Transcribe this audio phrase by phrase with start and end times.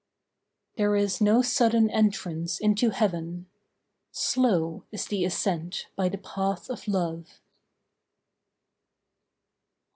[0.77, 3.45] There is no sudden entrance into Heaven.
[4.11, 7.39] Slow is the ascent by the path of Love.